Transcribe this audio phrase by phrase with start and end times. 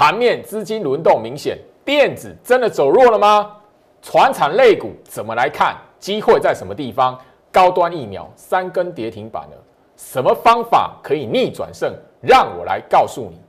[0.00, 3.50] 盘面资金轮动明显，电子真的走弱了吗？
[4.00, 5.76] 船产类股怎么来看？
[5.98, 7.18] 机会在什么地方？
[7.50, 9.56] 高端疫苗三根跌停板了，
[9.96, 11.92] 什么方法可以逆转胜？
[12.20, 13.40] 让我来告诉你。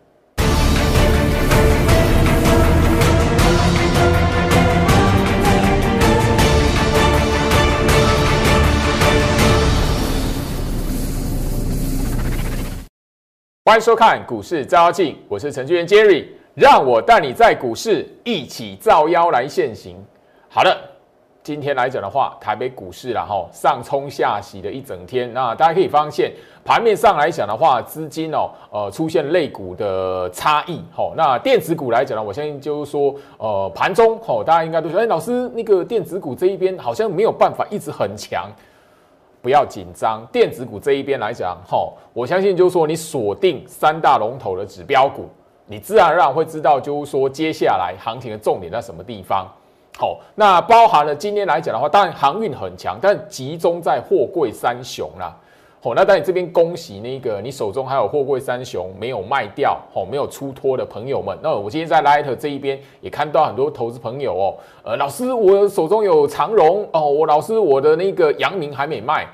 [13.65, 16.25] 欢迎收看股市照妖镜，我是程序员 Jerry，
[16.59, 19.95] 让我带你在股市一起造妖来现行。
[20.49, 20.77] 好的，
[21.41, 26.33] 今天来讲的话，台北股市然后上冲下洗的一整天，那大家可以发现
[26.65, 30.81] 盘面上来讲的话，资金哦，呃，出现类股的差异。
[30.91, 38.51] 好，那电子股来讲呢，我相信就是说，呃，盘中哦，大家应该都说，哎，老师那个电子股这一边好像没有办法一直很强。
[39.41, 45.29] 不要紧张，电子股这一边来讲，吼，我相信就是说，你锁定三大龙头的指标股，
[45.71, 49.47] 你自然而然会知道，就是说接下来行情的重点在什么地方。
[49.99, 55.31] 好，那包含了今天来讲的话，当然航运很强，但集中在货柜三雄啦。
[55.79, 61.37] 好，那在你这边恭喜那个你手中还有货柜三雄没有卖掉，好，没有出脱的朋友们。
[61.43, 69.27] 那我今天在 Light 这一边也看到很多投资朋友哦，呃，老师我手中有长荣哦，我老师我的那个阳明还没卖。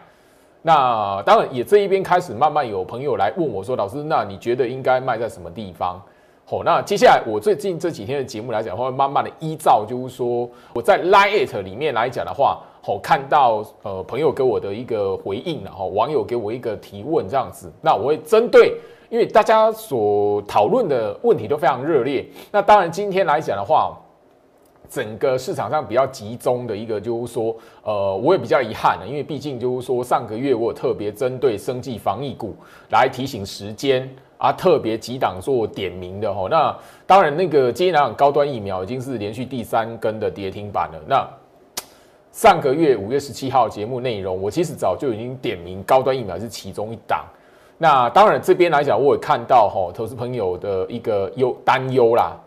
[0.62, 6.02] 那当然也这一边开始慢慢有朋友来问我说，老师，那你觉得应该卖在什么地方？
[6.48, 18.76] 好，那接下来我最近这几天的节目来讲，会慢慢的依照就是说我在 Lite 里面来讲的话，好看到呃朋友给我的一个回应，然后网友给我一个提问这样子，那我会针对，
[19.10, 23.98] 因为大家所讨论的问题都非常热烈，那当然今天来讲的话。
[24.88, 32.56] 整个市场上比较集中的一个，就是说，呃，我也比较遗憾的，因为毕竟就是说，上个月我有特别针对生计防疫股
[32.92, 36.48] 来提醒时间啊，特别几档做点名的哈。
[36.50, 41.00] 那当然，那个今天来讲，高端疫苗已经是连续第三根的跌停板了。
[41.08, 41.28] 那
[42.32, 47.26] 上个月五月十七号节目内容，我其实早就已经点名高端疫苗是其中一档。
[47.78, 52.38] 那当然这边来讲，我也看到哈，投资朋友的一个忧担忧啦。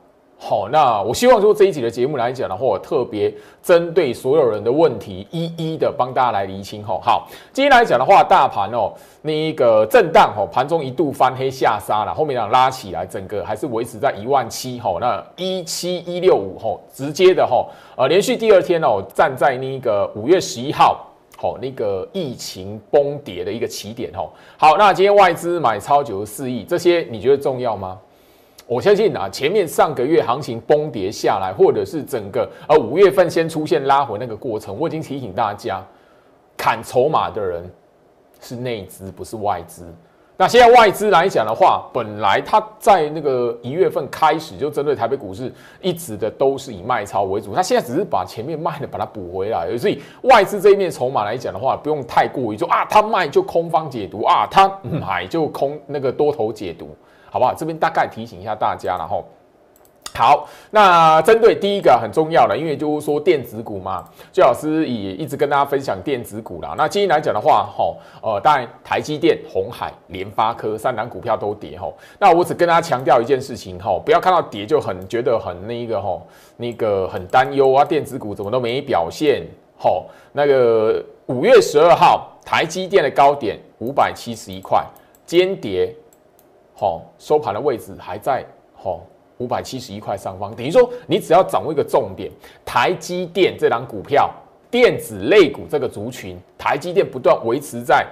[0.41, 6.83] 好，那我希望说这一集的节目来讲的话，我特别针对所有人的问题，一一的帮大家来厘清。
[6.83, 21.05] 吼，好，今天来讲的话，大盘哦，那一个震荡，吼，盘中一度翻黑下杀了，后面讲拉起来，整个还是维持在一万七，吼，那一七一六五，吼，直接的，吼，呃，连续第二天哦，站在那个五月十一号，
[21.37, 27.99] 吼，那个疫情崩跌的一个起点，吼，好，那今天外资买超九十四亿，这些你觉得重要吗？
[28.69, 35.83] 我相信啊，前面上个月行情崩跌下来，或者是整个呃五月份先出现拉回那个过程，我已经提醒大家，
[36.55, 37.65] 砍筹码的人
[38.43, 39.87] 是内资，不是外资。
[40.37, 56.95] 那现在外资来讲的话，本来他在那个一月份开始就针对台北股市一直的都是以卖超为主，他现在只是把前面卖的把它补回来，所以外资这一面筹码来讲的话，不用太过于说啊，他卖就空方解读啊，他买就空那个多头解读。
[57.31, 57.55] 好不好？
[57.55, 59.25] 这边大概提醒一下大家，然后
[60.15, 66.75] 好，那针对第一个很重要的，因为就是说电子股嘛，最老师也一直跟大家分享电子股啦。
[66.77, 71.95] 那今天来讲的话，吼，呃，当然台积电、红海、联发科三档股票都跌，吼。
[72.19, 79.47] 那我只跟大家强调一件事情，吼，不要看到跌就很觉得很那个，吼，那个很担忧啊，电子股怎么都没表现，
[79.79, 80.07] 吼。
[80.33, 84.85] 那个五月十二号台积电的高点五百七十一块，
[85.25, 85.95] 间跌。
[86.81, 89.01] 好，收盘的位置还在好
[89.39, 92.31] 五百七十一块上方，等于说你只要掌握一个重点，
[92.65, 94.31] 台积电这档股票，
[94.71, 98.07] 电子类股这个族群，台积电不断维持在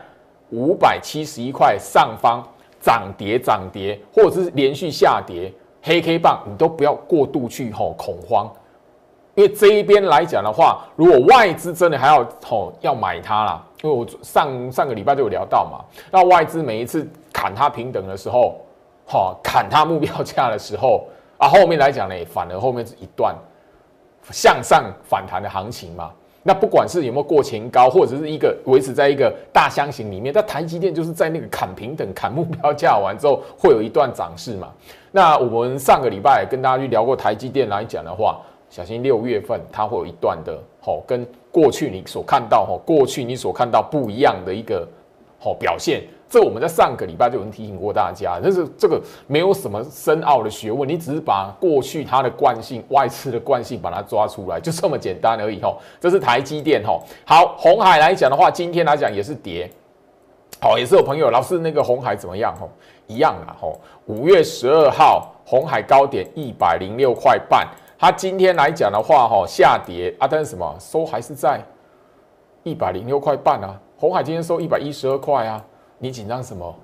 [0.50, 2.42] 五百七十一块上方
[2.80, 8.52] 涨跌涨跌，或者是连续下跌，黑 K 棒你都不要过度去吼恐慌，
[9.36, 17.08] 因为这一边来讲的话，如果外资真的还要吼要买它啦，因为我上上个礼拜就有聊到嘛，那外资每一次。
[17.38, 18.56] 砍它平等的时候，
[19.06, 23.36] 哈，砍它目标价的时候， 啊，后面来讲呢，反而后面是一段
[24.30, 26.10] 向上反弹的行情嘛。
[26.42, 34.72] 那不管是有没有过前高，或者是一个维持在一个大箱型里面，但台积电就是在那个砍平等、砍目标价完之后，会有一段涨势嘛。
[35.12, 38.40] 那我们上个礼拜跟大家去聊过台积电来讲的话，
[38.70, 44.86] 小心六月份它会有一段的，吼，跟过去你所看到，哈，过去你所看到不一样的一个，
[45.38, 46.02] 好表现。
[46.28, 55.78] 这我们在上个礼拜就已经提醒过大家，但是这个没有什么深奥的学问，你只是把过去它的惯性、外资的惯性把它抓出来，就这么简单而已吼。
[55.98, 57.02] 这是台积电吼。
[57.24, 59.70] 好，红海来讲的话，今天来讲也是跌，
[60.60, 62.68] 好，也是有朋友老师那个红海怎么样吼？
[63.06, 63.80] 一样啊吼。
[64.04, 67.66] 五月十二号红海高点一百零六块半，
[67.98, 71.60] 它今天来讲的话，哈下跌啊，但是什么收还是在
[72.62, 73.74] 一百零六块半啊。
[73.98, 75.64] 红海今天收一百一十二块啊，
[75.98, 76.74] 你紧张什么？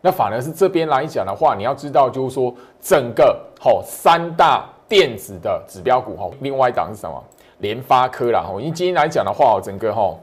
[0.00, 7.22] 那反而是这边来讲的话，你要知道就是说整个哈三大电子的指标股哈，另外一档是什么？
[7.58, 10.14] 联发科啦，哈，因为今天来讲的话，整个哈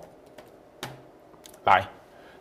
[1.65, 1.81] 来。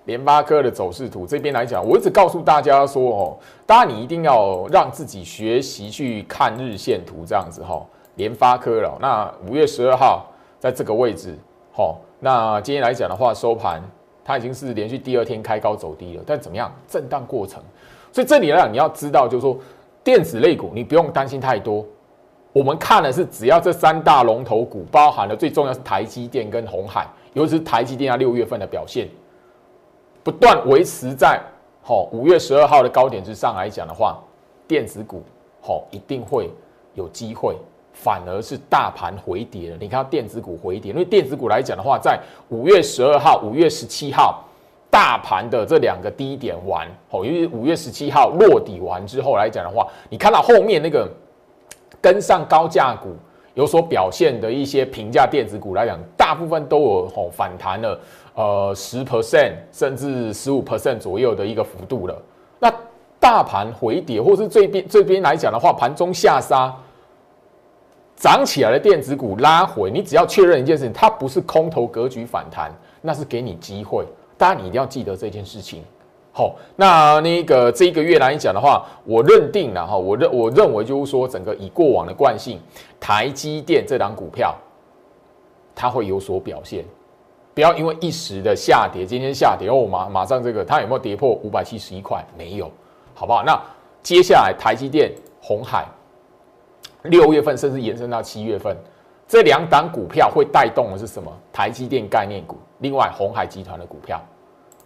[0.07, 7.81] 联发科的走势图这边来讲，我一直告诉大家说哦，当然你一定要让自己学习去看日线图这样子哈。
[8.17, 10.27] 联发科了，那五月十二号
[10.59, 11.37] 在这个位置，
[11.73, 13.83] 好，那今天来讲的话，收盘
[14.25, 17.63] 它已经是连续第二天开高走低了，但怎么样，震荡过程。
[18.13, 19.57] 所以这里来讲，你要知道就是说，
[20.05, 21.85] 电子类股你不用担心太多。
[22.53, 29.09] 我们看的是只要这三大龙头股，包含了最重要是台积电跟红海，尤其是台积电啊六月份的表现。
[30.23, 31.41] 不断维持在
[31.81, 34.23] 好五月十二号的高点之上来讲的话，
[34.69, 35.23] 电子股
[35.63, 36.51] 好一定会
[36.95, 37.57] 有机会，
[37.93, 39.77] 反而是大盘回跌了。
[39.81, 42.19] 你看到电子股回跌，因为电子股来讲的话，在
[42.49, 44.45] 五月十二号、五月十七号
[44.91, 51.09] 大盘的这两个低点完，吼，因为五月十七号落底完之后来讲的话，你看到后面那个
[52.01, 53.15] 跟上高价股
[53.55, 58.01] 有所表现的一些平价电子股来讲，大部分都有吼反弹了。
[58.35, 62.17] 呃，十 percent 甚至十五 percent 左右的一个幅度了。
[62.59, 62.73] 那
[63.21, 66.75] 大盘回跌，或是这边这边来讲的话，盘中下杀，
[68.23, 74.07] 涨起来的电子股拉回，你只要确认一件事情，它不是空头格局反弹，那是给你机会。
[74.39, 75.83] 大家，你一定要记得这件事情。
[76.31, 82.61] 好，那那个这一个月来讲的话，我认定了哈，我认我认为就是说，整个以过往的惯性，
[83.01, 84.55] 台积电这档股票，
[85.75, 86.85] 它会有所表现。
[87.53, 92.25] 不要因为一时的下跌，今天下跌哦，马马上这个它有没有跌破五百七十一块？
[92.39, 92.71] 没有，
[93.15, 93.43] 好不好？
[93.43, 93.61] 那
[94.01, 95.11] 接下来台积电、
[95.41, 95.85] 红海，
[97.03, 98.77] 六月份甚至延伸到七月份，
[99.27, 101.33] 这两档股票会带动的是什么？
[101.53, 104.21] 台积电概念股，另外红海集团的股票。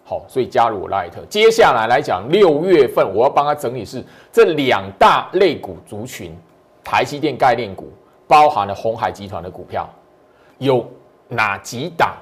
[0.05, 1.13] 好，所以加入我 Light。
[1.29, 6.37] 接下来来讲，六月份我要帮他整理是这两大类股族群，
[6.85, 7.93] 台积电概念股
[8.29, 9.89] 包含了红海集团的股票，
[10.59, 10.87] 有
[11.29, 12.15] 哪几档？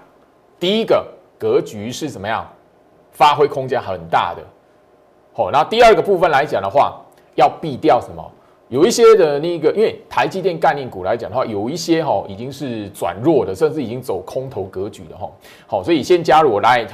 [0.58, 1.06] 第一个
[1.38, 2.46] 格局是怎么样？
[3.12, 4.42] 发挥空间很大的，
[5.34, 5.50] 好。
[5.52, 7.00] 那第二个部分来讲的话，
[7.34, 8.32] 要避掉什么？
[8.68, 15.30] 有一些的那个，因为台积电概念股来讲的话，有一些哈已经是转弱的，甚至已经走空头格局了哈。
[15.66, 16.88] 好，所以先加入我 Light，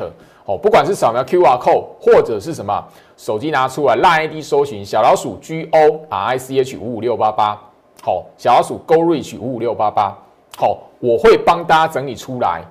[0.44, 2.84] 好，不管是扫描 QR code 或者是什么，
[3.16, 7.56] 手机拿出来 Light ID 搜寻小老鼠 G O R I C H 五五六八八，
[8.02, 10.18] 好，小老鼠 Go Reach 五五六八八，
[10.56, 12.64] 好，我会帮大家整理出来。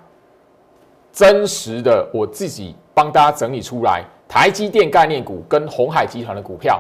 [1.12, 6.80] 真实的，我自己帮大家整理出来，台积电概念股跟红海集团的股票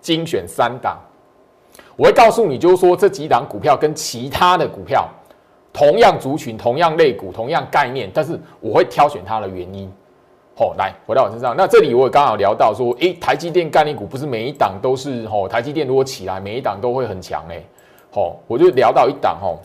[0.00, 0.98] 精选三档，
[2.00, 5.06] 我会告诉你，就是说这几档股票跟其他的股票
[5.70, 9.86] 同样族群、同样类股、同样概念，但是我会挑选它的原因。
[10.56, 17.62] 好，来回到我身上，那这里我也刚好聊到说，诶，台积电概念股不是每一档都是吼，台积电如果起来，每一档都会很强诶。
[18.10, 19.58] 好，我就聊到一档吼，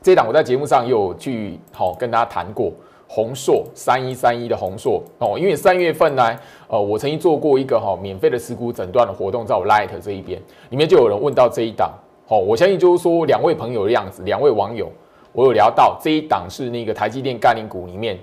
[0.00, 2.70] 这档我在节目上有去好跟大家谈过。
[3.14, 6.34] 宏硕三一三一的宏硕哦，因为三月份呢，
[6.66, 11.92] 呃，我曾经做过一个哈免费的持股诊断的活动，在我 Light 这一边，里面就有人问到这一档，
[12.28, 14.90] 哦，我相信就是说两位朋友的样子，两位网友，
[15.32, 18.18] 我有聊到这一档是那个台积电概念股里面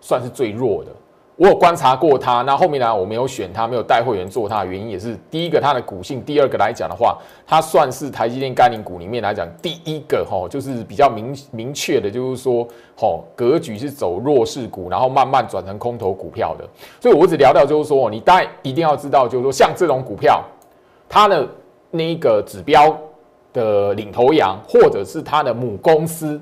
[0.00, 0.90] 算是最弱的。
[1.40, 7.16] 我有观察过它，那后面呢，我没有选它，没有带会员做它的原因也是，第一个它的股性，第二个来讲的话，
[7.46, 12.62] 它算是台积电概念股里面来讲第一个哈，就是比较明明确的，就是说，
[12.94, 16.68] 哈，格局是走弱势股，然后慢慢转成空头股票的。
[17.00, 20.44] 所以我只聊到就是说，你大一定要知道，就是说，像这种股票，
[21.08, 21.48] 它的
[21.90, 22.94] 那一个指标
[23.54, 26.38] 的领头羊，或者是它的母公司。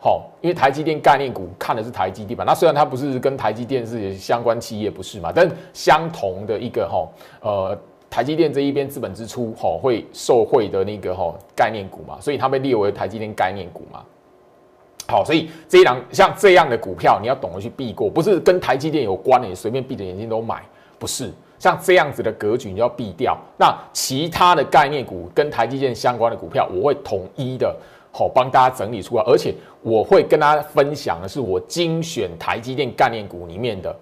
[0.00, 2.44] 好，因为台积电概念股看的是台积电吧？
[2.46, 5.32] 那虽然它不是跟台积电是相关企业，不是嘛？
[5.34, 7.08] 但相同的一个哈，
[7.40, 7.76] 呃，
[8.08, 14.00] 台积电这一边资本支出哈会受惠的那个哈概念股嘛，所以它被列为台积电概念股嘛。
[15.08, 20.62] 好，所以这一档像这样的股票，你要懂得去避过，不是跟台积电有关的，你随便闭着眼睛都买，
[20.96, 23.36] 不是像这样子的格局，你要避掉。
[23.58, 27.74] 那其他的概念股跟台积电相关的股票，我会统一的。
[28.10, 33.94] 好，帮大家整理出来，而且我会跟大家分享的是我精选台积电概念股里面的，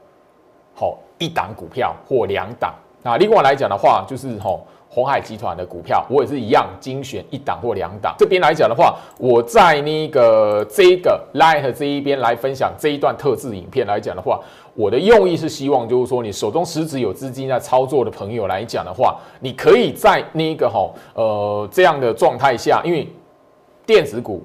[0.75, 4.67] 好一档股票或两档，那另外来讲的话，就是吼。
[4.89, 8.15] 红海集团的股票，我也是一样精选一档或两档。
[8.17, 14.41] 这边来讲的话，我在那个这个 Light 这一边来分享这一段特制影片来讲的话，
[14.75, 23.07] 我的用意是希望就是说，你手中实质有资金在操作的朋友来讲的话，你可以在那个哈呃这样的状态下，因为
[23.87, 24.43] 电子股，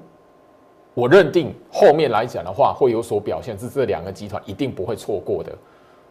[0.94, 5.52] 我认定后面来讲的话会有所表现，是这两个集团一定不会错过的。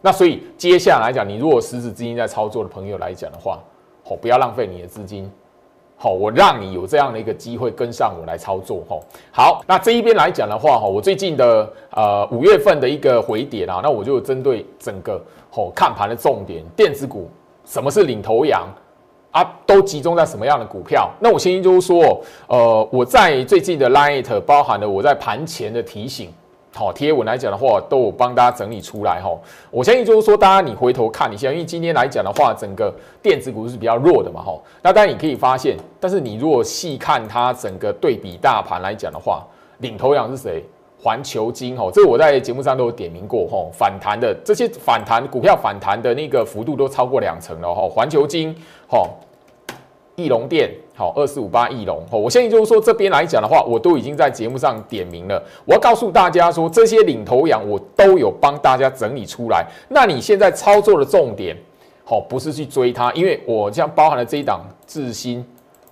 [0.02, 3.58] 那所以接下来讲，你如果实质资金在操作的朋友来讲的话，
[4.04, 5.30] 好，不要浪费你的资金。
[5.96, 8.82] 好，我让你有这样的一个机会跟上我来操作。
[8.88, 9.00] 吼，
[9.32, 15.22] 好，那这一边来讲的话，哈，我最近的呃五月份的一个回跌啊，那我就针对整个
[15.54, 17.30] 哦看盘的重点，电子股
[17.64, 18.66] 什么是领头羊
[19.32, 21.10] 啊，都集中在什么样的股票？
[21.18, 26.30] 那我先就是说，呃，我在最近的 Light 包含了我在盘前的提醒。
[26.74, 29.30] 好，贴文来讲的话，都有帮大家整理出来哈。
[29.70, 34.58] 我相信就是说，大家你回头看一下，因为今天来讲的话，整个电子股是比较弱的嘛哈。
[34.80, 39.42] 那当然你可以发现，但是你如果细看它整个对比大盘来讲的话，
[39.78, 40.64] 领头羊是谁？
[41.02, 43.68] 环球金哈，这个我在节目上都有点名过哈。
[43.72, 47.88] 反弹的这些反弹股票反弹的那个幅度都超过两成了哈。
[47.88, 48.54] 环球金
[48.88, 49.08] 哈。
[50.14, 55.42] 翼龙店好，二四五八翼龙好，我相信就是说这边来讲的话，我都已经在节目上点名了。
[55.64, 59.66] 我要告诉大家说，这些领头羊我都有帮大家整理出来。
[59.88, 61.56] 那你现在操作的重点，
[62.04, 65.42] 好，不是去追它，因为我像包含了这一档智新，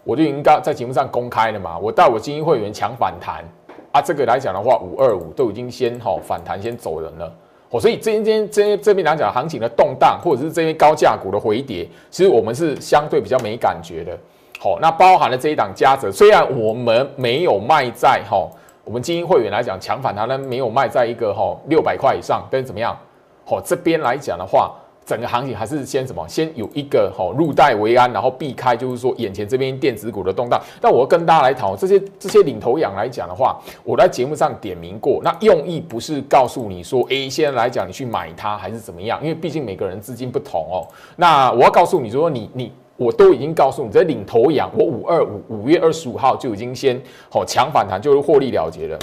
[0.05, 1.79] 我就已经刚在节目上公开了嘛。
[1.79, 3.43] 我带我精英会员抢反弹
[3.93, 7.33] 啊，这个来讲的话，五二五都已经先好反弹先走人了。
[7.71, 14.17] 哦，所以今天这这边来讲，行情的动荡，或者是这些高价股的回跌，其实我们是相对比较没感觉的。
[14.59, 18.49] 好，那包含了这一档嘉泽，虽然我们没有卖在哈，
[18.85, 22.97] 我们精英会员来讲强反弹呢，没有卖在一个哈六百块以上，但是怎么样？
[23.45, 24.73] 好，这边来讲的话。
[25.11, 26.25] 整个行情还是先什么？
[26.29, 30.61] 先有一个哈入袋为安，然后避开就是说眼前这边电子股的动荡。
[30.81, 39.19] 但我跟大家来讨这些这些领头羊来讲的话，我在节目上点名过，那用意不是告诉你说，哎，现在来讲你去买它还是怎么样？
[39.21, 40.87] 因为毕竟每个人资金不同哦。
[41.17, 48.97] 那我要告诉你说，你你我都已经告诉你，这领头羊，我五二五五月二十五号就已经先好强反弹，就是获利了结了。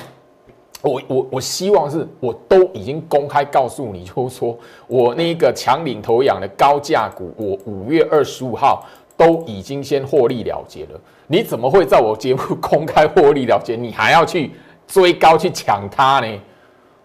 [0.83, 4.55] 我我我希望是，我都已经公开告诉你，就是说
[4.85, 8.85] 我那个强领头羊的高价股，我五月二十五号
[9.17, 10.99] 都已经先获利了结了。
[11.25, 14.51] 你怎么会在我节目公开获利了结，你还要去
[14.87, 16.39] 追高去抢它呢？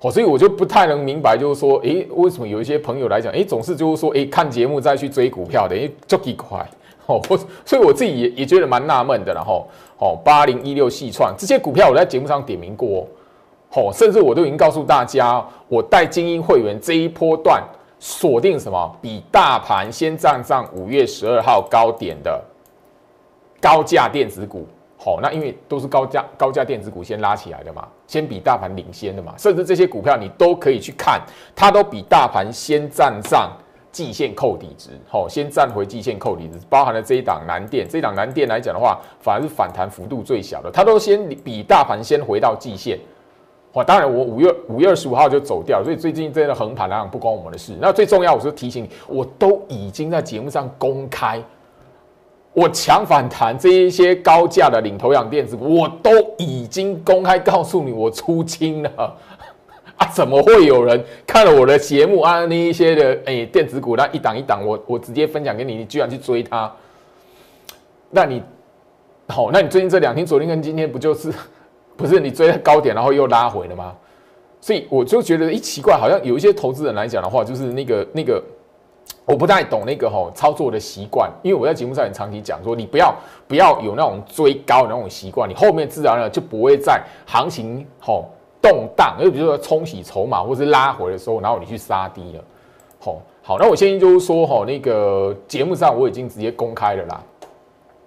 [0.02, 6.58] 哦，所以我就不太能明白，就是说，诶，为什么有一些朋友来讲，诶，总是就是说，诶，看节目再去追股票的，诶，就几块，
[7.06, 9.66] 哦，我 所以我自己也也觉得蛮纳闷的，然后，
[9.98, 12.88] 哦，八零一六细创这些股票，我在节目上点名过。
[12.88, 13.06] 哦，
[13.92, 17.62] 甚至我都已经告诉大家，我带精英会员这一波段
[17.98, 18.96] 锁定什么？
[19.00, 22.38] 比大盘先站上五月十二号高点的
[23.60, 24.66] 高价电子股。
[24.98, 29.34] 好，那因为都是高价高价电子股先拉起来的嘛，先比大盘领先的嘛。
[29.38, 31.20] 甚至这些股票你都可以去看，
[31.56, 33.50] 它都比大盘先站上
[33.90, 34.90] 季线扣底值。
[35.08, 42.98] 好，先站回季线扣底值，包含了这一档南电，这一档南电来讲的话，反而是反弹幅度最小的，它都先比大盘先回到季线。
[43.74, 47.72] 哇，当然我五月五月二十五号就走掉，所以最近真的横盘那样不关我们的事。
[47.80, 51.42] 那最重要，我是提醒你，我都已经在节目上公开，
[52.52, 58.90] 我强反弹这一些高价的领头羊电子股，我都已经公开告诉你，我出清了
[59.96, 60.06] 啊！
[60.12, 62.44] 怎么会有人看了我的节目啊？
[62.44, 66.70] 那一些的哎电子股，那一档一档，我我直接分享给你，你居然去追它？
[68.10, 68.42] 那你
[69.28, 71.32] 好，那你最近这两天，昨天跟今天不就是？
[72.02, 73.94] 不是你追高点，然后又拉回了吗？
[74.60, 78.40] 所以我就觉得一奇怪，好像有一些投资人来讲的话，就是那个那个，
[79.24, 81.28] 我不太懂那个吼操作的习惯。
[81.42, 83.12] 因为我在节目上也长期讲说，你不要
[83.48, 88.26] 不要有那种追高的那种习惯，你后面自然呢就不会在行情吼
[88.60, 92.44] 动荡，就比如说冲洗筹码或是拉回的时候，然后你去杀低了。
[93.00, 97.20] 好，好，那我现在就是说吼，那个节目上我已经直接公开了啦。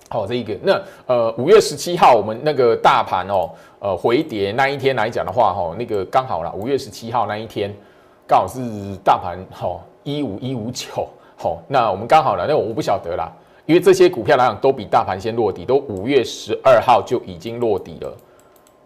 [0.08, 7.74] 好，这一个，那呃，五月十七号我们那个大盘哦，呃，回跌那一天来讲的话，哈，那个刚好了，五月十七号那一天
[8.28, 8.60] 刚好是
[9.04, 13.32] 大盘哈一五一五九，好，那我们刚好了，那我不晓得啦，
[13.66, 18.16] 因为这些股票来讲都比大盘先落底，都五月十二号就已经落底了，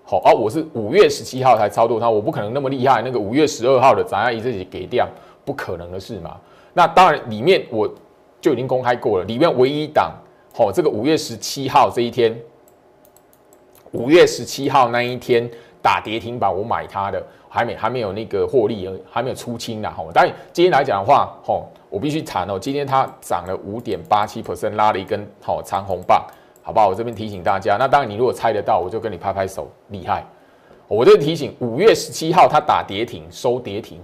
[0.06, 5.06] 好，而我是五月十七号才操作它，我不可能那么厉害，那个五月十二号的咱要一自己给掉，
[5.44, 6.38] 不可能的事嘛。
[6.74, 7.94] 那当然里面我
[8.40, 10.14] 就已经公开过了，里面唯一档。
[10.56, 12.38] 哦，这个五月十七号这一天，
[13.92, 15.50] 五月十七号那一天
[15.82, 19.90] 打跌停板，我买它的还没还没有那个获利，还没有出清呢。
[19.96, 26.26] 吼，但今天来讲的话，吼，我必须谈哦，今天它涨了五点八七 percent，拉了一根好长红棒，
[26.62, 26.90] 好不好？
[26.90, 30.26] 我这边提醒大家，那当然你如果猜得到，我就跟你拍拍手，厉害。
[30.88, 34.00] 我就提醒，五月十七号它打跌停，收跌停。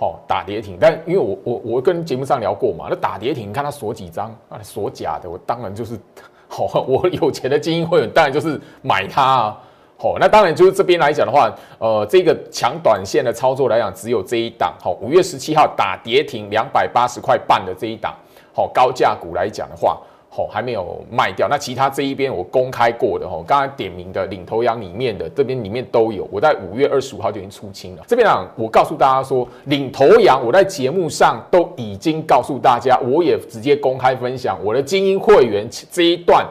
[0.00, 4.58] 哦，打跌停，但因为我我我跟节目上聊过嘛，那打跌停，你看他锁几张啊？
[4.62, 5.94] 锁假的，我当然就是，
[6.48, 9.60] 好，我有钱的精英会员当然就是买它啊。
[9.98, 14.74] 好，那当然就是这边来讲的话，呃，这个抢短线的操作来讲，只有这一档。
[14.80, 18.16] 好，五月十七号打跌停两百八十块半的这一档，
[18.54, 20.00] 好，高价股来讲的话。
[20.36, 21.48] 哦，还没有卖掉。
[21.48, 26.26] 那其他这一边我公开过的哦，刚才点名的领头羊里面的这边里面都有。
[26.30, 28.04] 我在五月二十五号就已经出清了。
[28.06, 36.46] 这边啊，我告诉大家说，领头羊我在节目上都已经告诉大家，我也直接公开分享我的精英会员这一段，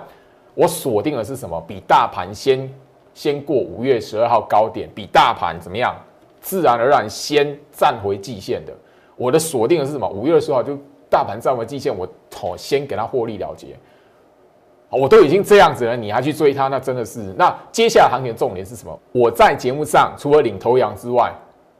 [0.54, 1.64] 我锁定的是什么？
[1.66, 2.70] 比大盘先
[3.14, 5.96] 先过五月十二号高点，比大盘怎么样？
[6.42, 8.74] 自然而然先站回季线的。
[9.16, 10.08] 我的锁定的是什么？
[10.10, 10.78] 五月二十号就。
[11.10, 13.76] 大盘站稳季线，我好先给他获利了结，
[14.90, 17.34] 我都已经这样子了，你还去追它，那真的是。
[17.38, 19.00] 那接下来行情重点是什么？
[19.12, 21.34] 我在节目上除了领头羊之外，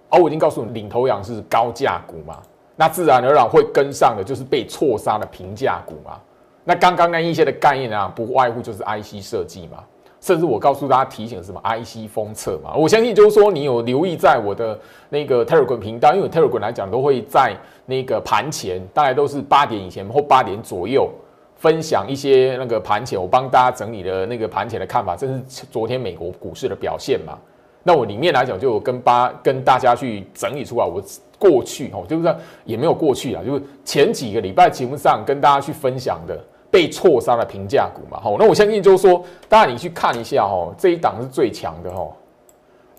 [0.10, 2.40] 哦，我已经告诉你，领头羊是高价股嘛，
[2.76, 6.20] 那自然而然会跟上的就是被错杀的平价股嘛。
[6.64, 9.84] 那刚刚那一些的概念啊，不外乎就是 IC 设计嘛。
[10.22, 14.78] 甚至我告诉大家提醒什么 IC 封测嘛，我相信就是说你有留意在我的
[15.10, 21.10] 那个 Telegram 频道，因为 Telegram 来讲都会在那个盘前，大概都是八点以前或八点左右
[21.56, 25.40] 分享一些那个盘前，我帮大家整理的那个盘前的看法，这是
[25.72, 27.38] 昨天美国股市的表现嘛。
[27.84, 31.02] 那我里面来讲就跟八跟大家去整理出来，我
[31.40, 32.36] 过去哦，就是
[32.66, 36.38] 也没有过去啊，就是前几个礼拜节目上跟大家去分享的。
[36.72, 42.12] 被错杀的平价股嘛，好，那我相信就是说，大家你去看一下，哦，这一档是最强的，哦，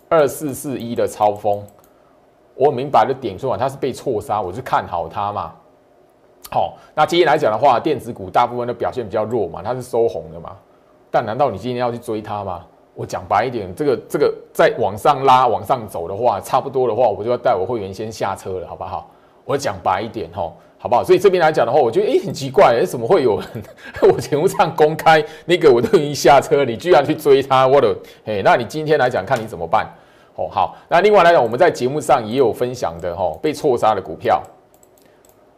[0.09, 1.63] 二四四一的超风，
[2.53, 5.53] 我明白的点出来，它是被错杀，我是看好它嘛，
[6.51, 10.51] 好，那今天来讲的话，电子股大部分的表现比较弱嘛，它是收红的嘛，
[11.09, 12.65] 但难道你今天要去追它吗？
[12.93, 19.09] 我讲白一点，这个这个再往上拉、往上走的话，差不多的话，我就要带我会员先下车了，好不好？
[19.45, 20.53] 我讲白一点，吼。
[20.81, 21.03] 好不好？
[21.03, 23.47] 所以这边来讲的话，我觉得诶很奇怪，诶怎么会有人
[24.11, 27.67] 我节目上公开那个我都已经下车，你居然去追他？
[27.67, 27.95] 我的
[28.25, 29.87] 诶，那你今天来讲看你怎么办？
[30.35, 34.41] 哦好，那另外来讲，我们在节目上也有分享的哈，被错杀的股票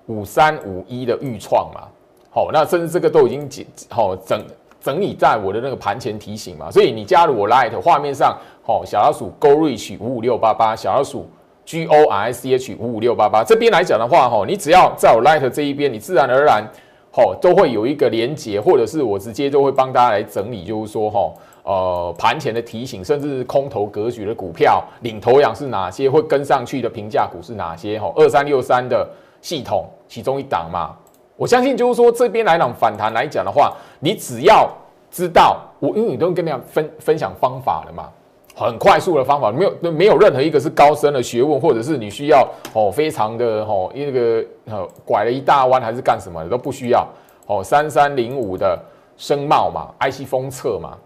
[0.07, 1.87] 五三五一的预创嘛，
[2.29, 4.43] 好，那甚至这个都已经整好整
[4.81, 11.29] 整理在我的那个盘前提醒嘛，所以你加入我 Light 画面上，好小老鼠 Go Reach 五五六八八小老鼠。
[11.65, 16.63] G O R I C H 五五六八八这边来讲的话，哈，你只要在我 Light 这一边，你自然而然，
[17.11, 29.07] 哈，都会有一个连接，或者是我直接就会帮大家来整理，就是说，哈，呃，盘前的提醒，甚至是空头格局的股票，领头羊是哪些，会跟上去的评价股是哪些，哈，二三六三的
[29.41, 30.95] 系统其中一档嘛，
[31.37, 34.69] 我相信就是说这边来讲反弹来讲的话，你只要
[35.09, 38.09] 知道，我因为你都跟大家分分享方法了嘛。
[38.55, 47.07] 很快速的方法，没有没有任何一个是高深的学问，或者是你需要哦非常的哦那个呃拐了一大弯还是干什么的都不需要
[47.47, 48.79] 哦三三零五的
[49.17, 50.97] 声茂嘛，IC 封测嘛，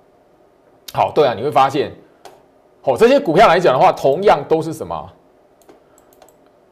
[0.94, 1.92] 好对啊，你会发现
[2.84, 5.10] 哦这些股票来讲的话，同样都是什么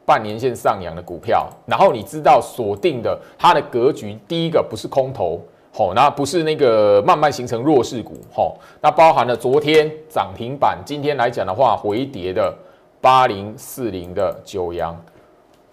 [0.04, 5.40] 半年线上扬的股票，然后你知道锁定的它的格局，第一个不是空头。
[5.76, 12.50] 好，那不是那个慢慢形成弱势股，好，那包含了昨天涨停板，今天来讲的话回跌的
[12.98, 14.96] 八零四零的九阳，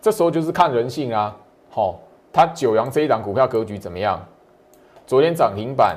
[0.02, 1.34] 这时候就是看人性啊，
[1.70, 1.98] 好，
[2.34, 4.22] 它九阳这一档股票格局怎么样？
[5.08, 5.96] 昨天涨停板，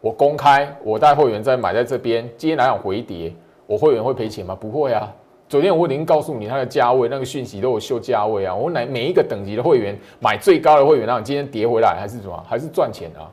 [0.00, 3.34] 我公开，我带会员在买在这边，今天来讲回跌，
[3.66, 4.54] 我会员会赔钱吗？
[4.54, 5.12] 不会啊。
[5.50, 8.54] 昨天我已经告诉你它的价位，那个讯息都有秀价位啊。
[8.54, 12.44] 我每每一个等级的会员买最高的会员，让你今天跌回来还是什么？
[12.48, 13.26] 还是赚钱啊？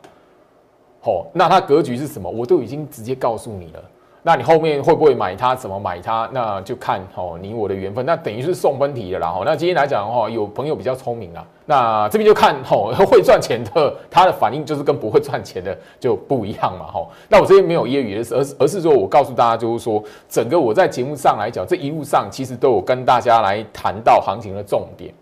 [1.00, 2.28] 好，那它格局是什么？
[2.28, 3.84] 我都已经直接告诉你了。
[4.28, 5.56] 那你后面会不会买它？
[5.56, 6.30] 怎么买它？
[6.34, 8.06] 那就看哦，你我的缘分。
[8.06, 9.30] 那等于是送分题的啦。
[9.30, 11.42] 哈，那今天来讲的话，有朋友比较聪明啊。
[11.66, 17.10] 那这边就看吼， 会赚钱的，他的反应就是跟不会赚钱的就不一样嘛，吼。
[17.30, 25.14] 那我这边没有揶揄的是，而而是说我告诉大家，就是说，整个我在节目上来讲，这一路上其实都有跟大家来谈到行情的重点。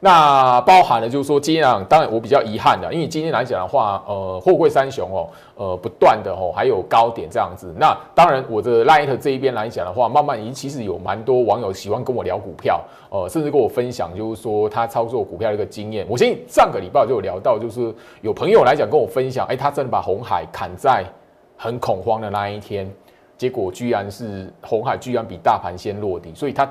[0.00, 7.74] 那包含了就是说，今天啊，当然我比较遗憾的，因为今天来讲的话，呃，货柜三雄哦，呃，不断的哦，还有高点这样子。
[7.76, 12.80] 那当然，我的 Light 这一边来讲的话，慢慢已经其实有蛮多网友喜欢跟我聊股票，
[13.10, 16.06] 呃，甚至跟我分享就是说他操作股票的一个经验。
[16.08, 21.04] 我相信上个礼拜就有聊到，就是有朋友来讲跟我分享，哎，他真的把红海砍在
[21.56, 22.88] 很恐慌的那一天。
[23.36, 26.68] 结果居然是红海居然比大盘先落底，所以他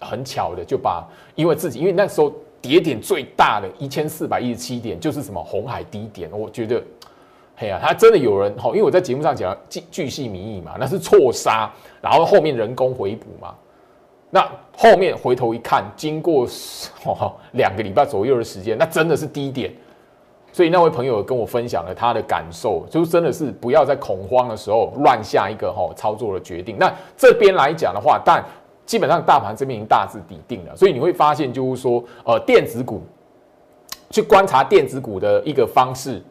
[0.00, 1.04] 很巧的就把
[1.36, 6.82] 因为自己因为那时候跌点最大的一千四百一十七点就是什么红海低点，我觉得。
[7.54, 11.70] 嘿呀，他真的有人哈，因为我在节目上讲巨巨细靡遗嘛，那是错杀，
[12.00, 13.54] 然后后面人工回补嘛。
[14.30, 14.40] 那
[14.74, 16.46] 后面回头一看，经过
[17.52, 19.70] 两个礼拜左右的时间，那真的是低点。
[20.50, 26.76] 所以那位朋友跟我分享了他的感受，就真的是不要在恐慌的时候乱下一个哈操作的决定。
[26.78, 28.42] 那这边来讲的话，但
[28.86, 33.02] 基本上大盘这边已经大致底定了，所以你会发现就是说，呃，电子股
[34.10, 36.22] 去观察电子股的一个方式。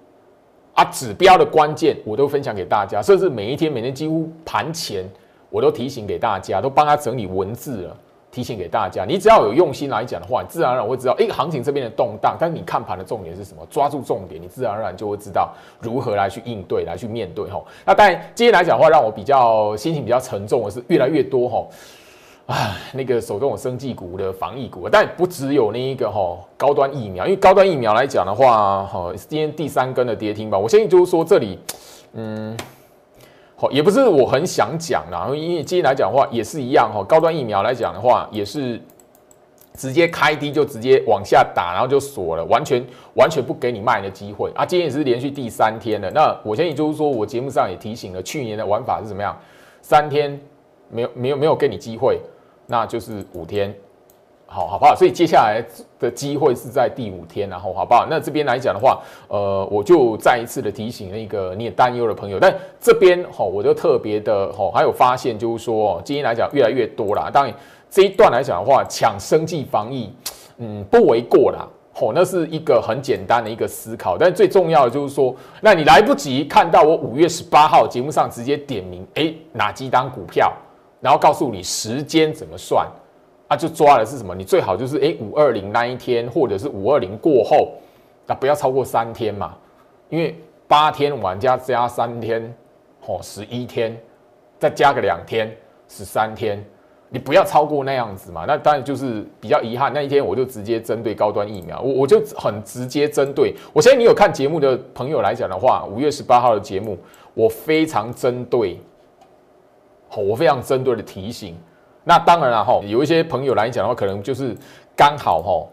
[0.74, 5.04] 啊，指标的关键我都分享给大家，甚至每一天、每天几乎盘前
[5.50, 7.98] 我都提醒给大家，都帮他整理文字了，
[8.32, 9.04] 提醒给大家。
[9.04, 13.68] 你只要有用心来讲的话，自然而然会知道，哎，行情这边的动荡，但是你看盘的重点是什么？
[13.70, 17.50] 抓住重点，你自然而然就会知道如何来去应对，来去面对。
[17.50, 21.70] 吼，那当然今天来讲的话，让我比较心情比较沉重的是越来越多吼。
[22.48, 30.58] 啊，那个手中有生技股的防疫股，但不只有那一个哈高端疫苗，因为高端疫苗来讲的话，哈今天第三根的跌停吧。
[30.58, 31.58] 我相信就是说这里，
[32.14, 32.58] 嗯，
[33.56, 38.82] 好也不是我很想讲啦，因为今天来讲的话也是一样哈，高端疫苗来讲的话也是
[39.76, 44.66] 直接开低就直接往下打，然后就锁了，完全完全不给你卖的机会啊。
[44.66, 49.38] 今天也是连续第三天了，那我相信就是说我节目上也提醒了，去年的玩法是怎么样，
[49.82, 50.38] 三天。
[50.92, 52.20] 没有没有没有给你机会，
[52.68, 53.74] 那就是五天，
[54.46, 54.96] 好好不好？
[54.96, 55.64] 所以接下来
[56.00, 58.06] 的机会是在第五天，然后好不好？
[58.10, 67.30] 那这边来讲的话，呃，我就再一次的提醒那个你也担忧的朋友，但这边哈，我就特别的哈，还有发现就是说，今天来讲越来越多啦。
[67.32, 67.54] 当然
[67.90, 70.14] 这一段来讲的话，抢生计防疫，
[70.58, 71.68] 嗯，不为过啦。
[72.00, 80.52] 哦，那是一个很简单的一个思考，但最重要的就是说，那你来不及看到我五月十八号节目上直接点名，哎，哪几档股票？
[81.02, 82.88] 然后告诉你时间怎么算，
[83.48, 84.36] 啊，就抓的是什么？
[84.36, 87.74] 你最好就是哎五二零那一天，或者是五二零过后，
[88.28, 89.58] 那不要超过三天嘛，
[90.10, 90.36] 因为
[90.68, 92.42] 八天玩家加三天，
[93.08, 94.00] 哦，十一天，
[94.60, 95.52] 再加个两天，
[95.90, 96.64] 十三天，
[97.10, 98.46] 你不要超过那样子嘛。
[98.48, 103.56] 那当然就是比较遗憾，那一天我就直接针对高端疫苗，我我就很直接针对。
[103.74, 106.96] 我相信你有看节目的朋友来讲的话，五月十八号的节目，
[107.34, 108.80] 我非常针对。
[110.14, 111.56] 好我非常针对的提醒，
[112.04, 114.54] 那当然了哈，有一些朋友来讲的话，可能就是
[114.94, 115.66] 刚好哈，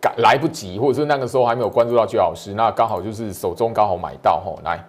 [0.00, 4.84] 赶来不及，或者是那个时候还没有关注到居老师，那刚好就是手中刚好买到哈，来，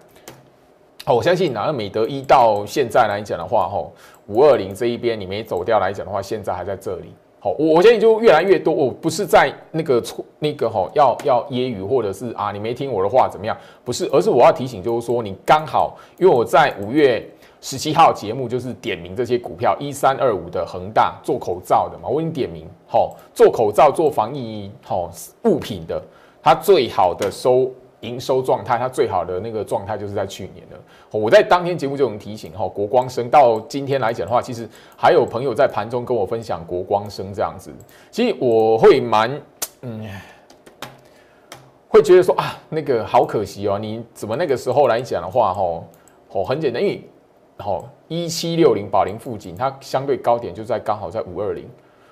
[1.04, 3.86] 好，我相信拿个美德一到现在来讲的话，哈，
[4.26, 13.56] 五二零这一边你没走掉来讲的话，现在还在这里，好，我我相信就越来越多，我不是在那个错那个哈，要要揶揄或者是啊，你没听我的话怎么样？
[13.84, 17.24] 不是，而是我要提醒，就是说你刚好，因为我在五月。
[17.60, 25.10] 十七号节目就是点名这些股票，一三二五的恒大做口罩的嘛，我已经点名，好做口罩做防疫好
[25.42, 26.00] 物品的，
[26.40, 27.68] 它最好的收
[28.02, 30.78] 营收状态，它最好的那个状态就是在去年的。
[31.10, 37.72] 我在当天节目就能提醒哈，国光生到今天来讲的话，其实还有朋友在盘中跟我分享国光生这样子，
[38.12, 39.28] 其实我会蛮
[39.82, 40.08] 嗯，
[41.88, 45.82] 会觉得说啊，那个好可惜哦，你怎么那个时候来讲的话，哈，
[46.30, 47.02] 哦很简单，因为。
[47.60, 51.68] 好，一七六零保龄附近，它相对高点就在刚好在五二零，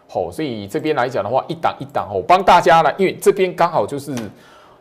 [0.08, 4.12] 好，所以这边来讲的话，一档一档哦，帮大家来，因为这边刚好就是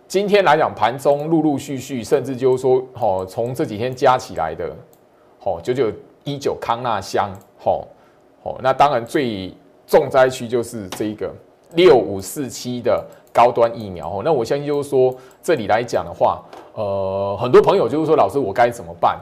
[0.07, 4.75] 今天来讲盘中陆陆续续，甚至就是说，好，从这几天加起来的，
[5.39, 5.91] 好，九九
[6.23, 7.87] 一九康纳香，好，
[8.43, 9.53] 好，那当然最
[9.85, 11.31] 重灾区就是这一个
[11.75, 19.19] 六五四七的高端疫苗，哦，那我相信就是说这里来讲的话，呃，很多朋友就是说，老师我该怎么办？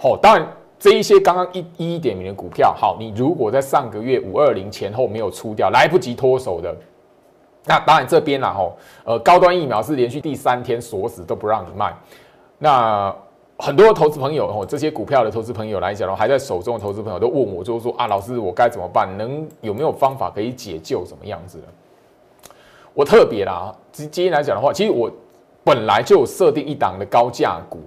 [0.00, 6.72] 好，当然这一些刚刚一一点名的股票，好，你如果在上个月五二零前后没有出掉，来不及脱手的，
[7.64, 11.92] 那当然这边啦，吼，呃，高端疫苗是连续第三天锁死都不让你卖，
[12.58, 13.12] 那
[13.58, 19.08] 很多投资朋友，吼，这些股票的投资朋友来讲，还在手中的投资朋友都问我，就是说啊，老师我该怎么办？
[19.18, 21.04] 能有没有方法可以解救？
[21.04, 21.64] 怎么样子的？
[22.94, 25.10] 我特别啦，今今天来讲的话，其实我
[25.64, 27.80] 本来就设定一档的高价股。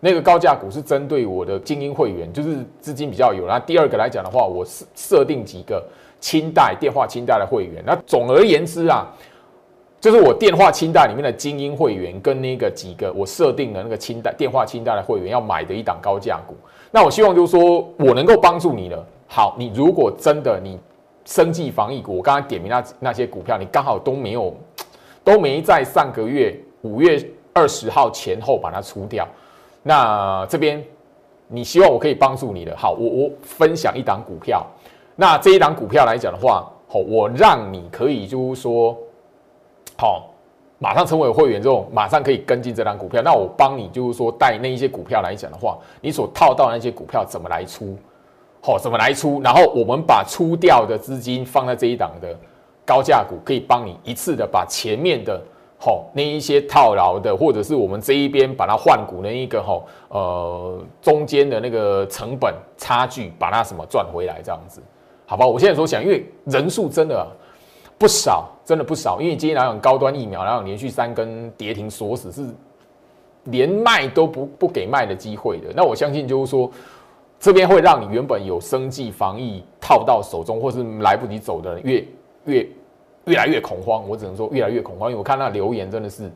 [0.00, 3.46] 那个高价股是针对我的精英会员，就是资金比较有。
[3.46, 5.84] 那第二个来讲的话，我设设定几个
[6.20, 7.82] 清代电话清代的会员。
[7.84, 9.12] 那总而言之啊，
[10.00, 16.54] 就是我电话清代里面的精英会员跟那个几个我设定的那个清代电话清代的会员要买的一档高价股。
[16.92, 19.04] 那我希望就是说我能够帮助你了。
[19.26, 20.78] 好，你如果真的你
[21.24, 24.54] 生计防疫股，我刚才点名那那些股票，你刚好都没有
[25.24, 27.20] 都没在上个月五月
[27.52, 29.26] 二十号前后把它出掉。
[29.82, 30.84] 那这边
[31.46, 34.66] 你希望我可以帮助你的，好，我我分享一档股票，
[35.16, 38.96] 那这一档股票来讲的话，好，我让你可以就是说，
[39.96, 40.30] 好，
[40.78, 47.96] 马上成为会员之后，马上可以跟进这档股票，那我帮你就是说带那一些股票来讲的话，你所套到那些股票怎么来出？
[48.60, 49.40] 好，怎么来出？
[49.40, 52.36] 然后我们把出掉的资金放在这一档的
[52.84, 55.40] 高价股，可以帮你一次的把前面的
[55.78, 64.82] 好那一些套牢的，或者是我们这一边把它换股那一个哈呃中间的那个成本差距，把它什么赚回来这样子，
[65.26, 65.46] 好吧？
[65.46, 67.26] 我现在所想，因为人数真的
[67.96, 72.46] 不少，真的不少，因为今天来讲高端疫苗，然后连续三根跌停锁死，是
[73.44, 75.72] 连卖都不不给卖的机会的。
[75.74, 76.70] 那我相信就是说。
[77.40, 82.04] 这边会让你原本有生计防疫套到手中，或是来不及走的人越
[82.46, 82.68] 越
[83.28, 84.08] 越来越恐慌。
[84.08, 86.30] 我只能说越来越恐慌，因为我看那留言真的是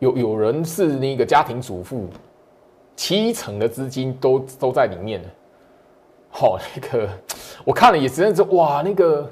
[0.00, 2.08] 有有人是那个家庭主妇，
[2.96, 5.28] 七成的资金都都在里面了。
[6.30, 7.08] 好，那个
[7.64, 9.30] 我看了也真的是哇，那个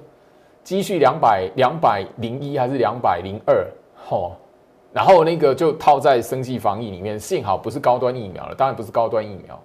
[0.62, 4.36] 积蓄两百两百零一还是两百零二，好，
[4.92, 9.60] 然后那个就套在生计防疫里面，幸好不是高端疫苗了，当然不是高端疫苗。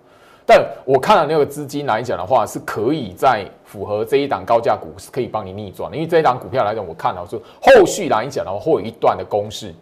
[0.49, 9.75] 但我看了那个资金来讲的话，是可以在符合这一档高价股是可以帮你逆转的，因为这一档股票来讲，我看到说后续来讲的话，会有一段的公式，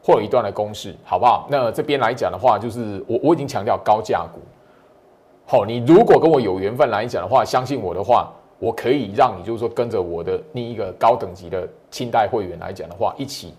[0.00, 1.48] 会有一段的公式，好不好？
[1.50, 4.38] 那这边来讲的话，就是我我已经强调高价股，
[5.44, 8.30] 好，你如果跟我有缘分来讲的话，相信我的话，
[8.60, 13.52] 我可以让你就是说跟着我的另一个高等级的清代会员来讲的话，一起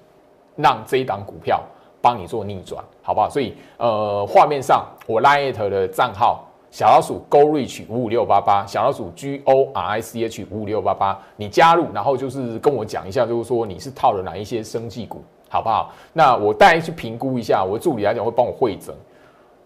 [0.55, 1.61] 让这一档股票
[2.01, 3.29] 帮你做逆转，好不好？
[3.29, 6.45] 所以呃，画面上我 Lite 的账号。
[6.73, 15.93] 小老鼠 Go Reach 五五六八八，小老鼠 G O R I C H 五五六八八，你加入，然后就是跟我讲一下，就是说你是套了哪一些生技股，好不好？
[16.13, 18.91] 那我带去评估一下，我助理来讲会帮我会诊，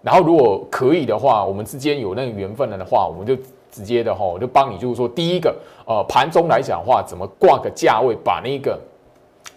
[0.02, 3.42] 然后如果可以的话，我们之间有那个缘分了的话，我们就
[3.72, 8.78] 直接的哈，我就帮你，就是说第一个，呃，盘中来讲的话，怎么挂个价位，把那个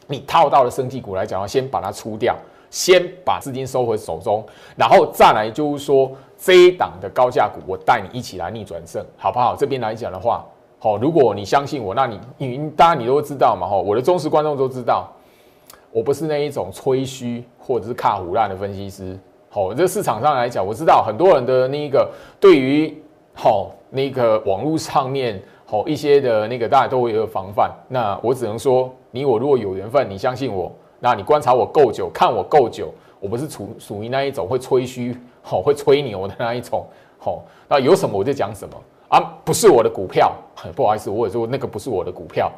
[0.06, 2.36] 你套到的生技股来讲，先把它出掉，
[2.70, 6.12] 先把资金收回手中，然后再来就是说。
[6.42, 9.54] 这一档的高价股，我带你一起来逆转胜，好不好？
[9.54, 10.42] 这边来讲的话，
[10.78, 15.06] 好，如果你相信我，那你你大家你都知道嘛，哈，我的忠实观众都知道，
[15.92, 19.18] 我不是那一种吹嘘或者是卡胡烂的分析师，
[19.50, 22.96] 好，这市场上来讲，我知道很多人的那一个对于
[23.34, 27.70] 好那个网络上面好一些的那个，大家都会有防范。
[27.86, 35.14] 那我只能说，你我如果有缘分，你相信我，那你观察我够久，看我够久，我不是属属于那一种会吹嘘。
[35.42, 36.84] 好，会吹牛的那一种，
[37.18, 38.74] 好，那有什么我就讲什么
[39.08, 40.32] 啊，不是我的股票，
[40.76, 42.52] 不好意思，我也说那个不是我的股票，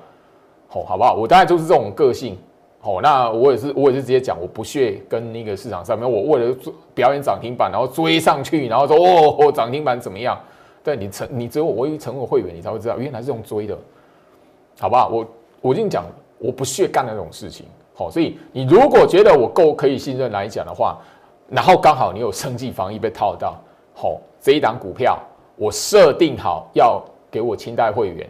[0.68, 1.14] 好，好不好？
[1.14, 2.36] 我大概就是这种个性，
[2.78, 6.54] 好，那我也是，我也是直接讲，我不屑跟那个市场上面，我为了
[6.94, 10.38] 表演涨停板，然后追上去，然后说哦，涨停板怎么样？
[10.82, 13.78] 但你成，你只有我一成为会员，你才会知道，原来是用追的，
[14.78, 15.08] 好不好？
[15.08, 15.26] 我
[15.60, 16.04] 我跟你讲，
[16.38, 17.64] 我不屑干那种事情，
[17.94, 20.98] 好，所以你如果觉得我够可以信任来讲的话。
[21.52, 23.60] 然后刚好你有生计防疫被套到，
[23.94, 25.18] 好这一档股票，
[25.54, 28.26] 我设定好要给我清代会员，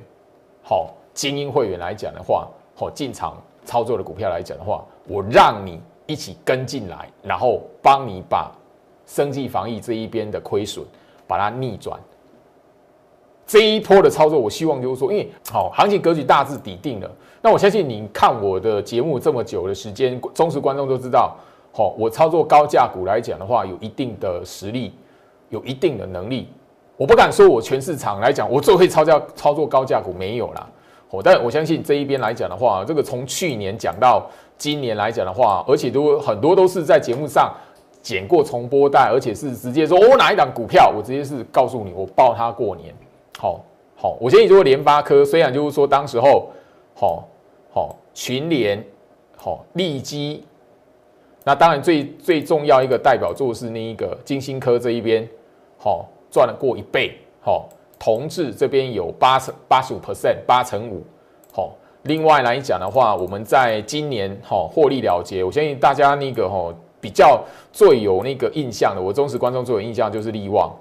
[0.60, 8.50] 好精英会员来讲的话，好进场操作的股票来讲的话，我让你一起跟进来，然后帮你把
[9.06, 10.84] 生计防疫这一边的亏损
[11.28, 11.96] 把它逆转。
[13.46, 17.08] 这一波的操作，我希望就是说，因为好行情格局大致底定了，
[17.40, 21.36] 那我相信你看我的节目这么久的时间，忠实观众都知道。
[21.74, 24.92] 好，我操作高价股来讲的话，有一定的实力，
[25.48, 26.48] 有一定的能力。
[26.98, 30.68] 我不敢说我全市场来讲，我最会操作操作高价股没有啦。
[31.08, 34.26] 哦，但我相信这一边来讲的话，这个从去年讲到
[34.58, 37.50] 今年来讲的话，而且都很多都是在节目上
[38.02, 42.94] 剪过重播带，而且是直接说我哪一档股票，我直接是告诉你，我报它过年。
[43.38, 43.60] 好，
[43.96, 46.50] 好，我建议说联发科，虽然就是说当时候，
[46.94, 47.26] 好，
[47.72, 48.84] 好群联，
[49.36, 50.44] 好利基。
[51.44, 55.28] 那当然，最最重要一个代表作是那一个金星科这一边，
[55.76, 61.02] 好赚了过一倍，好同志这边有八成八十五 percent 八成五，
[61.52, 61.74] 好。
[62.04, 67.40] 另外来讲的话，我们在今年好获利了结，我相信大家那个哈比较
[67.72, 70.72] 最有那个印象的，我忠实观众最有印象就是利旺，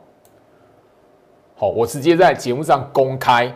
[1.55, 3.53] 好，我直接在节目上公开，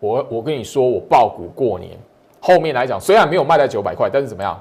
[0.00, 1.92] 我我跟你说我爆股过年，
[2.40, 4.60] 后面来讲虽然没有卖在九百块，但是怎么样？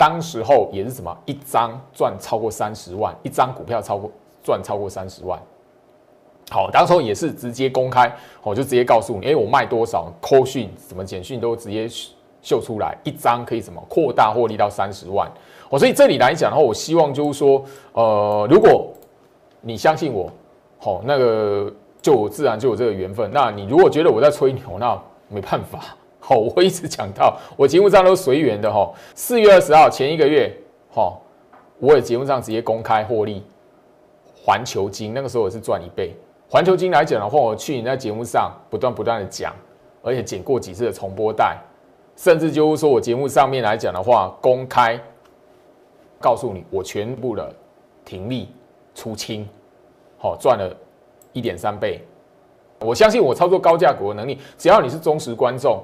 [0.00, 4.10] 当时候也是什么，一张赚超过三十万，一张股票超过
[4.42, 5.38] 赚超过三十万。
[6.50, 8.10] 好，当时候也是直接公开，
[8.42, 11.86] 我就直接告诉你，哎，我卖多少，扣讯什么简讯都直接
[12.40, 15.30] 秀出来，一张可以什么扩大获利到三十万。
[15.68, 18.90] 我所以这里来讲的话，我希望就是说，呃，如果
[19.60, 20.32] 你相信我，
[20.78, 23.30] 好，那个就自然就有这个缘分。
[23.30, 25.94] 那你如果觉得我在吹牛，那没办法。
[26.30, 28.88] 哦，我一直讲到我节目上都随缘的哈。
[29.16, 30.50] 四月二十号前一个月，
[30.88, 31.12] 哈，
[31.80, 33.44] 我也节目上直接公开获利。
[34.42, 36.16] 环球金那个时候我是赚一倍。
[36.48, 39.52] 环球金来讲的话，我去你在节目上不断不断的讲，
[40.02, 41.58] 而且剪过几次的重播带，
[42.16, 44.98] 甚至就是说我节目上面来讲的话，公开
[46.20, 47.52] 告诉你我全部的
[48.04, 48.48] 停利
[48.94, 49.48] 出清，
[50.16, 50.72] 好赚了
[51.32, 52.00] 一点三倍。
[52.80, 55.82] 我相信我操作高价股的能力，只要你是忠实观众，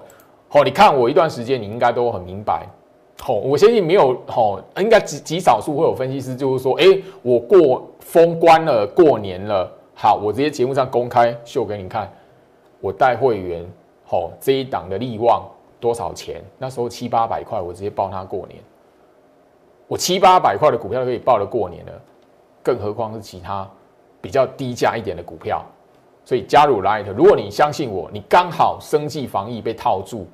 [0.48, 2.66] 好，你看我一段时间，你应该都很明白。
[3.18, 6.85] 好，我相信没有好，应该极极少数会有分析师就是说，哎，
[7.22, 9.70] 我过封关了，过年了。
[9.94, 12.12] 好，我直接节目上公开秀给你看，
[12.80, 13.66] 我带会员，
[14.04, 15.48] 好这一档的利旺
[15.80, 16.42] 多少钱？
[16.59, 18.61] 那时候七八百块，我直接报他过年。
[19.88, 21.92] 我七八百块的股票可以报了过年了，
[22.62, 23.68] 更何况是其他
[24.20, 25.64] 比较低价一点的股票。
[26.26, 30.26] 所以加入 Light，如果你相信我，你刚好生计防疫被套住，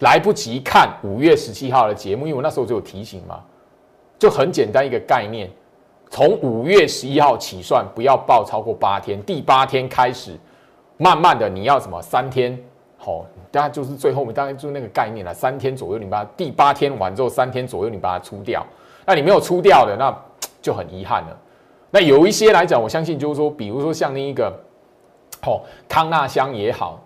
[0.00, 3.40] 来不及看五月十七号的节目，因为我那时候就有提醒嘛，
[4.18, 5.48] 就很简单一个概念。
[6.10, 9.22] 从五月十一号起算，不要报超过八天。
[9.22, 10.36] 第八天开始，
[10.96, 12.58] 慢慢的你要什么三天，
[12.96, 15.32] 好，大家就是最后面大概就那个概念了。
[15.32, 18.66] 三天左右，你把第八天完之后，三天左右你把它出掉。
[19.04, 20.12] 那你没有出掉的，那
[20.60, 21.36] 就很遗憾了。
[21.90, 24.52] 那有一些来讲，我相信就是说，比如说像那一个，
[25.46, 27.00] 哦，康纳香也好，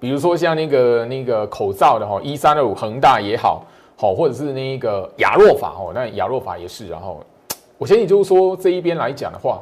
[0.00, 3.62] 比如说像那个那个口罩的哈，一三二五恒大也好，
[3.96, 7.20] 好，或者是那个亚诺法哦，那亚诺法也是，然后。
[7.78, 9.60] 我相信就是说这一边来讲的话，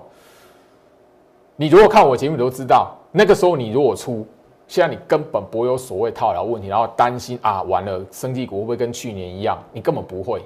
[1.56, 4.26] 你如果看我节目，你都知道，那个时候你如果出，
[4.68, 9.56] 现在你根本不会有所谓套牢问题，然后担心啊，完了，生技股会不会跟去年一样？
[9.72, 10.42] 你根本不会。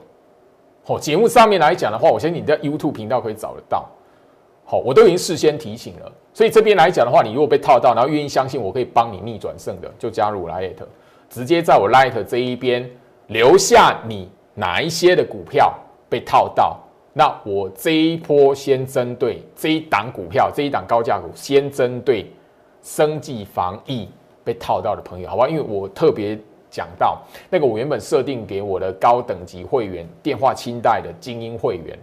[0.85, 3.85] 好，节目上面来讲的话，我相信你在 YouTube 频道可以找得到。
[4.64, 10.74] 好，我都已经事先提醒了，所以这边来讲的话，你如果被套到，然后愿意相信我可以帮你逆转胜的，就加入 Light，
[11.29, 12.90] 直接在我 Light 这一边
[13.27, 15.72] 留下你哪一些的股票
[16.09, 16.81] 被套到。
[17.12, 22.27] 那我这一波先针对这一档股票，这一档高价股，先针对
[22.83, 24.09] 生计防疫
[24.42, 25.46] 被套到的朋友，好吧？
[25.48, 26.37] 因为我特别
[26.70, 31.96] 讲到那个我原本设定给我的高等级会员电话清代的精英会员，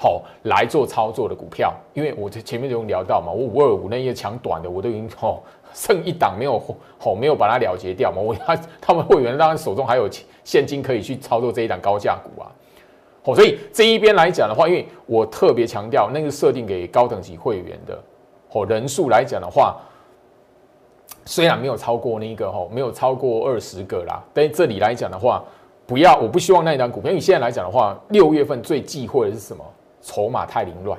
[0.00, 5.40] 好来做操作的股票，因为我在前面就聊到嘛，我五二五那些抢短的，我都已经哦
[5.74, 6.62] 剩一档没有
[7.02, 10.08] 哦没有把它了结掉嘛，我他 他们会员当然手中还有
[10.44, 12.46] 现金可以去操作这一档高价股啊。
[13.24, 18.00] 哦，所以这一边来讲的话，因为我特别强调那个设定给高等级会员的，
[18.52, 19.76] 哦，人数来讲的话，
[21.26, 25.44] 虽然没有超过那个，哦，没有超过二十个啦，但是这里来讲的话，
[25.86, 29.64] 不要，我不希望那一张股票，因为现在来讲的话，六月份最忌讳的是什么？
[30.08, 30.98] 筹码太凌乱，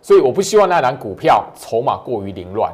[0.00, 2.72] 所以我不希望那档股票筹码过于凌乱，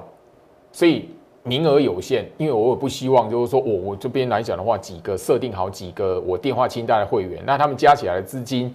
[0.73, 1.09] 所以。
[1.43, 8.73] 名额有限，因为我也不希望，就是说我我这边来讲的话，几个设定好几个我电话清单的会员，那他们加起来的资金，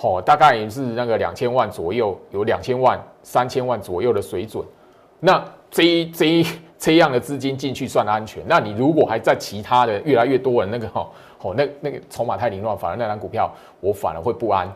[0.00, 4.64] 哦，大概也是那个两千万左右，有两千万、三千万左右的水准。
[5.20, 6.46] 那这一这一
[6.78, 8.42] 这样的资金进去算安全。
[8.48, 11.06] 那你如果还在其他的越来越多人那个哈，
[11.42, 14.66] 哦，那那个筹码太凌乱，反而那张股票我反而会不安。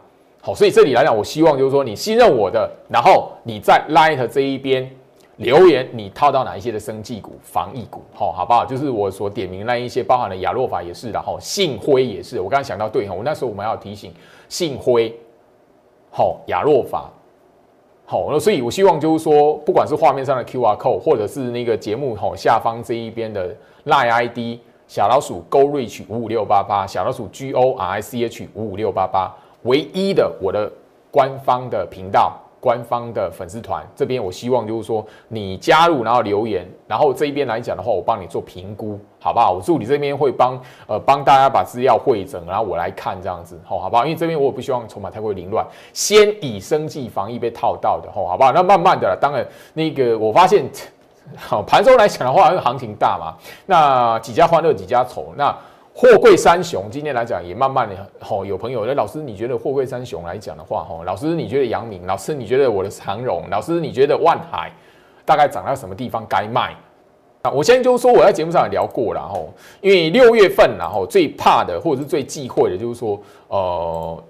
[0.46, 4.88] 好，所以这里来讲，我希望就是说你信任我的，然后你在 Light 这一边。
[5.38, 8.64] 留言，你套到哪一些的生技股、防疫股，好，好不好？
[8.64, 12.40] 就是我所点名那一些，包含了亚洛法也是的，哈，信辉也是。
[12.40, 14.14] 我刚刚想到，对哈，我那时候我们要提醒
[14.48, 15.12] 信辉，
[16.10, 17.10] 好，亚洛法，
[18.06, 23.54] 好，那所以我希望就是说，不管是画面上的 Q R code，或者是那个节目哈下方这一边的
[23.84, 30.70] Line I D 小老鼠 Go Reach 五五六八八，小老鼠 G O R I C H 五五六八八，唯一的我的
[31.10, 32.38] 官方的频道。
[32.58, 39.52] 官方的粉丝团这边，我希望就是说你加入，然后留言，然后这一边来讲的话，我帮你做评估，好不好？
[39.52, 44.04] 我助理这边会帮呃帮大家把资料汇整，然后我来看这样子，好，好不好？
[44.04, 48.50] 因为这边我也不希望筹码太过凌乱，先以生计防疫被套到的，吼，好不好？
[48.50, 50.68] 那慢慢的，当然那个我发现，
[51.36, 55.56] 好盘中来讲的话，因为行情大嘛，那 几家欢乐几家愁，那。
[55.98, 64.70] 货柜三雄今天来讲也慢慢的吼，有朋友那老师你觉得货柜三雄来讲的话吼，老师你觉得阳明，老师你觉得我的长荣，老师你觉得万海
[65.24, 66.76] 大概涨到什么地方该卖？
[67.40, 69.48] 啊，我先就是说我在节目上也聊过了吼，
[69.80, 73.18] 因为六月份然后最怕的或者是最忌讳的就是说
[73.48, 74.22] 呃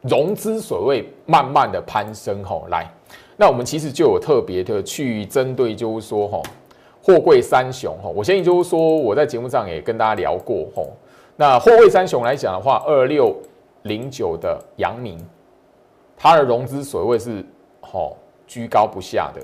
[0.00, 2.90] 融资所谓慢慢的攀升吼来，
[3.36, 6.42] 那我们其实就有特别的去针对就是说吼。
[7.10, 10.82] 货柜三雄哈，我相信就是说，我在节目上也跟大家聊过哈。
[11.36, 13.36] 那货柜三雄来讲的话，二六
[13.82, 15.18] 零九的阳明，
[16.16, 17.44] 它的融资水位是
[17.80, 18.12] 哈
[18.46, 19.40] 居高不下的，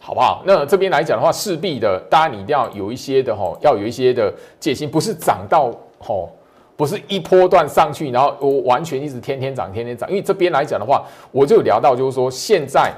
[0.00, 0.42] 好不好？
[0.46, 6.30] 那这边来讲的话，势必的，大家你一定要有一些的吼，要有一些的戒心，不是涨到吼，
[6.76, 10.08] 不是一波段上去，然后我完全一直天天涨，天天涨。
[10.08, 12.90] 因为这边来讲的话，我就聊到就是说，现在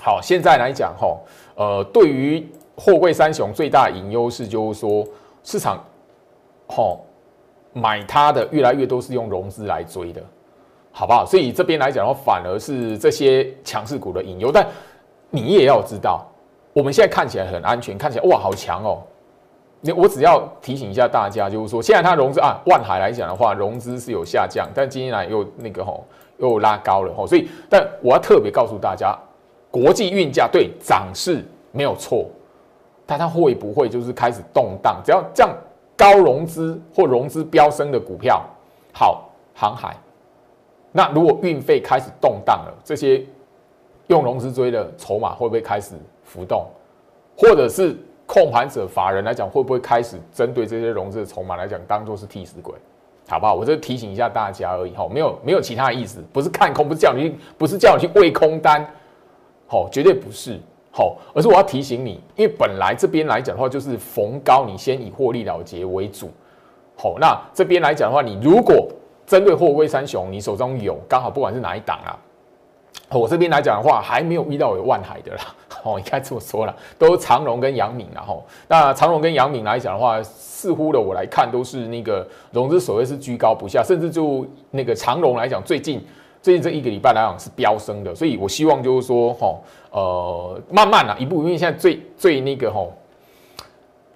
[0.00, 1.20] 好，现在来讲吼，
[1.58, 2.44] 呃，对于
[2.74, 5.04] 货柜三雄最大隐忧是就是说，
[5.42, 5.78] 市场
[6.68, 7.00] 吼
[7.72, 10.22] 买它的越来越多是用融资来追的，
[10.92, 11.26] 好不好？
[11.26, 14.66] 所以这边来讲的话，反而是这些强势股的隐忧，但。
[15.30, 16.26] 你也要知道，
[16.72, 19.02] 我们现在看起来很安全，看起来哇好强哦。
[19.82, 26.02] 你我只要提醒一下大家，就是说现在它融资啊，万海来讲的话，融资是有下降，但今天来又那个吼
[26.38, 29.14] 又拉高了吼，所以但我要特别告诉大家，
[29.70, 32.26] 国际运价对涨势没有错，
[33.06, 35.00] 但它会不会就是开始动荡？
[35.04, 35.54] 只要这样
[35.96, 38.44] 高融资或融资飙升的股票，
[38.92, 39.96] 好航海，
[40.92, 43.24] 那如果运费开始动荡了，这些。
[44.08, 45.94] 用融资追的筹码会不会开始
[46.24, 46.64] 浮动，
[47.36, 47.94] 或者是
[48.24, 52.74] 控盘者法人来讲，会不会开始针对这些融资的筹码来讲，当做是替死鬼，
[53.28, 53.54] 好不好？
[53.54, 58.82] 我这提醒一下大家而已，哈，没有没有其他意思，不是看空，不是叫你，不是叫你去喂空单，
[59.68, 60.58] 好，绝对不是，
[60.90, 66.30] 好，而是我要提醒你，因为本来这边来讲的话，就是逢高你先以获利了结为主，
[66.96, 68.88] 好，那这边来讲的话，你如果
[69.26, 72.16] 针对货柜三雄，你手中有刚好不管是哪一档啊。
[73.10, 75.40] 我这边来讲的话，还没有遇到有万海的啦。
[75.82, 86.04] 哦，应该这么说啦，都长荣跟阳明然后，那长荣跟杨敏来讲的话，似乎的我来看都是那个融资所谓是居高不下，甚至就那个长荣来讲，最近
[86.42, 88.14] 最近这一个礼拜来讲是飙升的。
[88.14, 89.54] 所以我希望就是说，哈，
[89.90, 92.86] 呃，慢慢啊，一步，因为现在最最那个哈。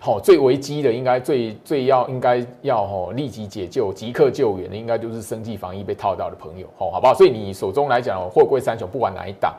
[0.04, 7.14] 好，最危机的应该最最要应该要吼立即解救、即刻救援的，应该就是生计防疫被套到的朋友，吼，好不好？
[7.14, 9.54] 所以你手中来讲，货柜三雄不管哪一档，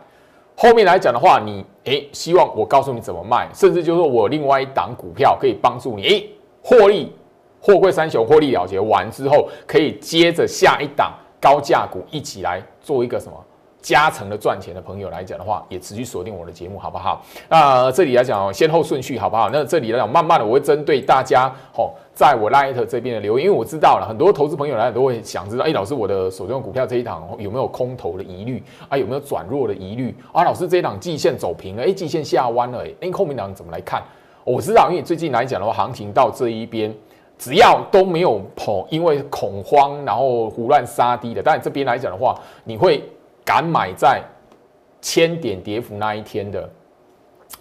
[0.57, 6.29] 后面来讲的话，你诶，希望我告诉你怎么卖，甚至就是我另外一档股票可以帮助你诶，
[6.61, 7.13] 获利，
[7.61, 11.13] 货柜三雄获利了结完之后，可以接着下一档
[11.43, 13.37] 高价股一起来做一个什么？
[13.81, 17.21] 加成的赚钱的朋友来讲的话，也持续锁定我的节目，好不好？
[17.49, 19.49] 那这里来讲先后顺序，好不好？
[19.49, 28.97] 那这里来讲，慢慢的我会针对大家，吼，在我 Light 这边的留言，因为我知道了很多投资朋友来都会想知道，哎，老师，我的手中股票这一档有没有空头的疑虑啊？
[28.97, 30.45] 有没有转弱的疑虑啊？
[30.45, 34.01] 老师，这一档季线走平了，哎，季线下弯了，哎，后面档怎么来看？
[34.45, 36.95] 我知道，因为最近来讲的话，行情到这一边，
[37.43, 43.03] 只要都没有跑，因为恐慌然后胡乱杀低的，但这边来讲的话，你会。
[43.45, 44.23] 敢买在
[45.01, 46.69] 千点跌幅那一天的，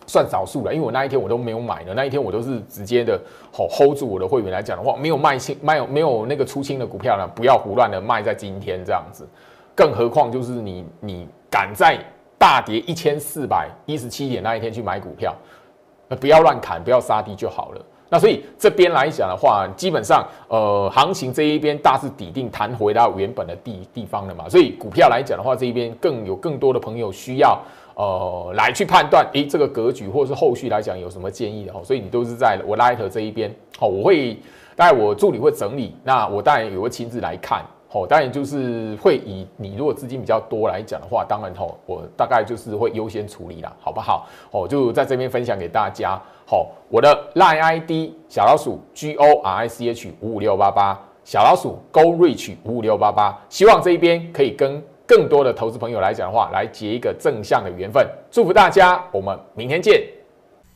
[0.07, 3.21] 算少数了，因为我那一天我都没有买的，那一天我都是直接的，
[3.53, 7.27] 吼 hold 住我的会员来讲的话，没有卖清，卖有没有那个出清的股票呢？
[7.35, 9.29] 不要胡乱的卖在今天这样子，
[9.75, 11.99] 更何况就是你你敢在
[12.39, 15.35] 大跌一千四百一十七点那一天去买股票，
[16.11, 17.85] 呃，不要乱砍，不要杀低就好了。
[18.13, 24.47] 那所以这边来讲的话，基本上呃，行情这一边大致底定弹回到原本的地地方了嘛。
[24.51, 27.59] 所以股票来讲的话，这一边更有更多的朋友需要
[27.95, 31.81] 呃来去判断，诶，这个格局或是后续来讲有什么建议的哦。
[31.83, 33.51] 所以你都是在我 Light 这一边
[33.81, 34.37] 哦，我会
[34.77, 37.65] 待我助理会整理，那我当然也会亲自来看。
[37.95, 44.27] 哦，当然就是会以你如果资金比较多来讲的话，当然吼，我大概就是会优先处理啦，好不好？
[44.51, 46.19] 哦，就在这边分享给大家。
[46.47, 58.07] 好，我的 line ID 小老鼠 G O R I C H 五五六八八，小老鼠 Go Reach 五五六八八，希望这一边可以跟更多的投资朋友来讲的话，来结一个正向的缘分。
[58.31, 60.03] 祝福大家，我们明天见。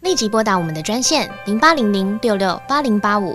[0.02, 3.34] 立即拨打我们的专线零八零零六六八零八五。